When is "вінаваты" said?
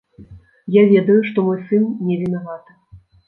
2.25-2.71